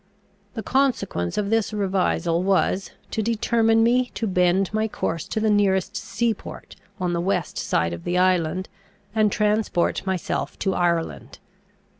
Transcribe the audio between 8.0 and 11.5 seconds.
the island, and transport myself to Ireland.